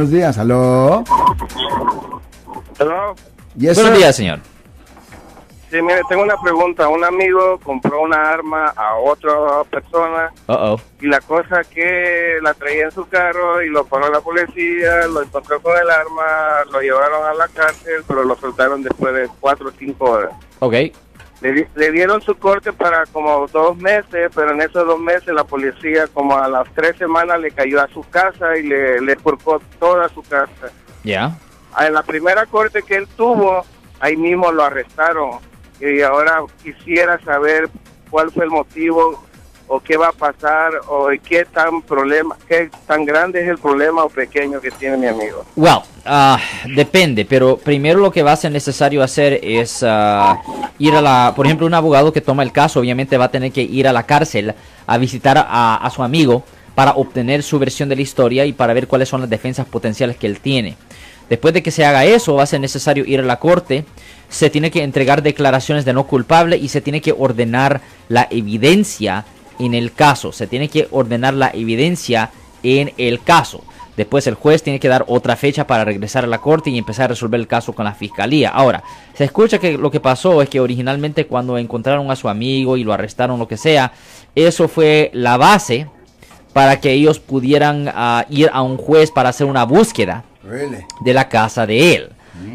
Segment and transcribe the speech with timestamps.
[0.00, 0.38] buenos días.
[0.38, 1.04] ¿Aló?
[3.56, 3.96] Yes, Buenos sir.
[3.98, 4.38] días, señor.
[5.70, 6.88] Sí, mire, tengo una pregunta.
[6.88, 9.30] Un amigo compró una arma a otra
[9.70, 10.80] persona Uh oh.
[11.00, 15.22] y la cosa que la traía en su carro y lo paró la policía, lo
[15.22, 19.68] encontró con el arma, lo llevaron a la cárcel, pero lo soltaron después de cuatro
[19.68, 20.32] o cinco horas.
[20.60, 20.74] Ok.
[21.40, 25.44] Le, le dieron su corte para como dos meses, pero en esos dos meses la
[25.44, 29.60] policía como a las tres semanas le cayó a su casa y le, le porcó
[29.78, 30.70] toda su casa.
[31.02, 31.38] Ya.
[31.78, 33.64] En la primera corte que él tuvo,
[34.00, 35.38] ahí mismo lo arrestaron.
[35.80, 37.70] Y ahora quisiera saber
[38.10, 39.24] cuál fue el motivo
[39.72, 44.02] o qué va a pasar o qué tan problema, qué tan grande es el problema
[44.02, 45.44] o pequeño que tiene mi amigo.
[45.54, 46.40] Well, ah,
[46.74, 50.42] depende, pero primero lo que va a ser necesario hacer es ah,
[50.80, 53.52] ir a la, por ejemplo, un abogado que toma el caso, obviamente va a tener
[53.52, 54.54] que ir a la cárcel
[54.88, 56.42] a visitar a, a su amigo
[56.74, 60.16] para obtener su versión de la historia y para ver cuáles son las defensas potenciales
[60.16, 60.76] que él tiene.
[61.28, 63.84] Después de que se haga eso, va a ser necesario ir a la corte,
[64.28, 69.24] se tiene que entregar declaraciones de no culpable y se tiene que ordenar la evidencia
[69.60, 70.32] en el caso.
[70.32, 72.30] Se tiene que ordenar la evidencia
[72.62, 73.62] en el caso.
[73.96, 77.04] Después el juez tiene que dar otra fecha para regresar a la corte y empezar
[77.04, 78.48] a resolver el caso con la fiscalía.
[78.48, 78.82] Ahora,
[79.14, 82.84] se escucha que lo que pasó es que originalmente cuando encontraron a su amigo y
[82.84, 83.92] lo arrestaron, lo que sea,
[84.34, 85.86] eso fue la base
[86.52, 90.78] para que ellos pudieran ah, ir a un juez para hacer una búsqueda Really?
[91.00, 92.08] de la casa de él.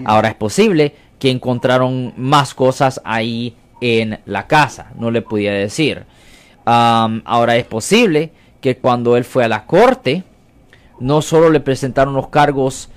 [0.04, 6.06] Ahora es posible que encontraron más cosas ahí en la casa, no le podía decir.
[6.66, 10.24] Ahora es posible que cuando él fue a la corte,
[11.00, 12.90] no solo le presentaron los cargos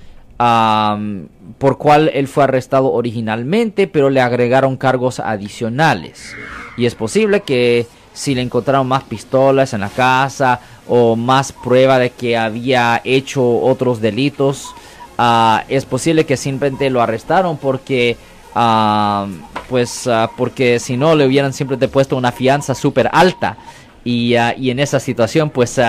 [1.57, 6.33] por cual él fue arrestado originalmente, pero le agregaron cargos adicionales.
[6.77, 11.99] Y es posible que si le encontraron más pistolas en la casa o más prueba
[11.99, 14.69] de que había hecho otros delitos,
[15.17, 18.17] ah, es posible que simplemente lo arrestaron porque
[18.55, 19.27] ah,
[19.67, 23.57] pues ah, porque si no le hubieran simplemente puesto una fianza súper alta
[24.03, 25.79] y, ah, y en esa situación pues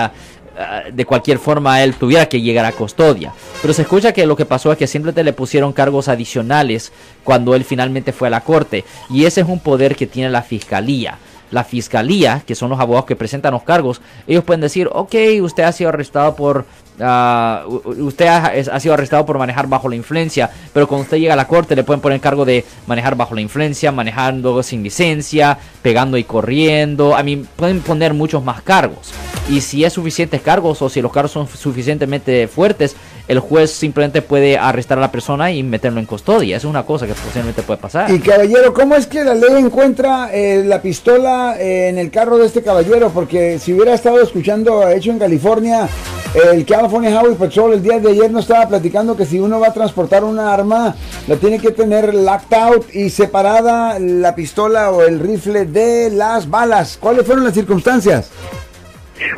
[0.93, 3.33] de cualquier forma él tuviera que llegar a custodia.
[3.61, 6.91] Pero se escucha que lo que pasó es que simplemente le pusieron cargos adicionales
[7.23, 8.83] cuando él finalmente fue a la corte.
[9.09, 11.17] Y ese es un poder que tiene la fiscalía.
[11.51, 15.63] La fiscalía, que son los abogados que presentan los cargos, ellos pueden decir, ok, usted
[15.63, 16.65] ha sido arrestado por...
[16.99, 21.37] ah, usted ha sido arrestado por manejar bajo la influencia, pero cuando usted llega a
[21.37, 26.17] la corte le pueden poner cargo de manejar bajo la influencia, manejando sin licencia, pegando
[26.17, 27.15] y corriendo.
[27.15, 29.11] A mí pueden poner muchos más cargos.
[29.49, 32.95] Y si es suficientes cargos o si los cargos son suficientemente fuertes,
[33.27, 36.57] el juez simplemente puede arrestar a la persona y meterlo en custodia.
[36.57, 38.11] Es una cosa que posiblemente puede pasar.
[38.11, 42.37] Y caballero, ¿cómo es que la ley encuentra eh, la pistola eh, en el carro
[42.37, 43.09] de este caballero?
[43.09, 45.87] Porque si hubiera estado escuchando hecho en California,
[46.33, 49.67] el California Highway Patrol el día de ayer nos estaba platicando que si uno va
[49.67, 50.95] a transportar una arma,
[51.27, 56.49] la tiene que tener locked out y separada la pistola o el rifle de las
[56.49, 56.97] balas.
[56.99, 58.29] ¿Cuáles fueron las circunstancias?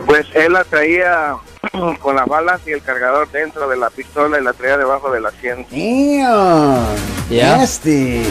[0.05, 1.35] Pues él la traía
[2.01, 5.25] con las balas y el cargador dentro de la pistola y la traía debajo del
[5.25, 5.67] asiento.
[5.71, 6.85] Damn,
[7.29, 7.57] Yeah.
[7.57, 8.21] nasty.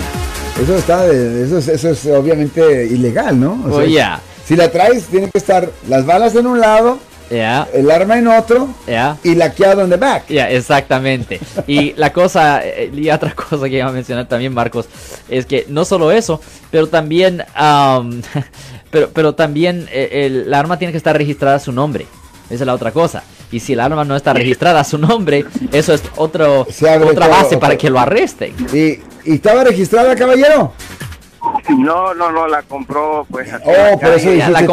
[0.62, 3.52] Eso está, de- eso es, eso es obviamente ilegal, ¿no?
[3.68, 4.20] O Oh, yeah.
[4.44, 6.98] Si la traes, tiene que estar las balas en un lado,
[7.30, 9.16] Ya, el arma en otro ya.
[9.24, 10.24] y laqueado en the back.
[10.28, 11.40] Ya, exactamente.
[11.66, 14.86] Y la cosa, eh, y otra cosa que iba a mencionar también, Marcos,
[15.30, 16.40] es que no solo eso,
[16.70, 18.20] pero también, am,
[18.92, 22.06] pero, pero también eh, el, la arma tiene que estar registrada a su nombre.
[22.48, 23.24] Esa es la otra cosa.
[23.50, 26.60] Y si el arma no está registrada a su nombre, eso es otro,
[27.06, 28.54] otra base para que lo arresten.
[28.72, 30.72] ¿Y, y estaba registrada, caballero?
[31.76, 34.32] No, no, no, la compró pues así Oh, por eso.
[34.32, 34.64] Ya la ahí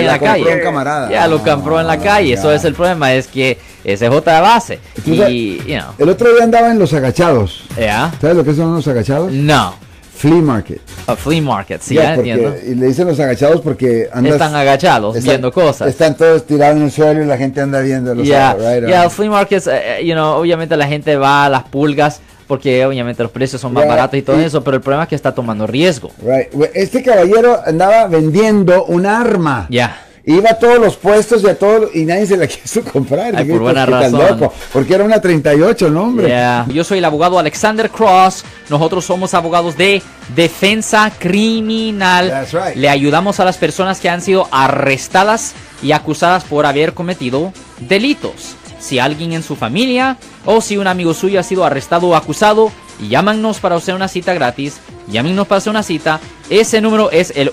[0.00, 0.54] en la compró calle.
[0.56, 1.10] un camarada.
[1.10, 2.34] Ya lo compró en la Ah, calle.
[2.34, 4.78] Eso es el problema, es que esa es otra base.
[5.06, 7.64] Y, you know, El otro día andaba en los agachados.
[7.78, 8.12] ya.
[8.20, 9.32] ¿Sabes lo que son los agachados?
[9.32, 9.74] No,
[10.18, 10.80] Flea market.
[11.06, 12.54] a flea market, sí, porque- entiendo.
[12.66, 15.88] Y le dicen los agachados porque andas- Están agachados están- viendo cosas.
[15.88, 19.10] Están todos tirados en el suelo y la gente anda viendo los Ya, right el
[19.10, 23.30] flea markets, eh, you know, obviamente la gente va a las pulgas porque obviamente los
[23.30, 25.66] precios son más baratos y todo y- eso, pero el problema es que está tomando
[25.66, 26.10] riesgo.
[26.20, 26.48] Right.
[26.74, 29.66] Este caballero andaba vendiendo un arma.
[29.70, 30.04] Ya.
[30.30, 33.34] Iba a todos los puestos y a todo y nadie se la quiso comprar.
[33.34, 34.40] Ay, por buena "Pues, qué tan razón".
[34.40, 36.28] loco", Porque era una 38, ¿no, hombre?
[36.68, 38.44] Yo soy el abogado Alexander Cross.
[38.68, 40.02] Nosotros somos abogados de
[40.36, 42.28] defensa criminal.
[42.28, 42.76] That's right.
[42.76, 48.54] Le ayudamos a las personas que han sido arrestadas y acusadas por haber cometido delitos.
[48.80, 52.70] Si alguien en su familia o si un amigo suyo ha sido arrestado o acusado,
[53.08, 54.76] llámanos para hacer una cita gratis.
[55.08, 56.20] Llámenos para hacer una cita.
[56.50, 57.52] Ese número es el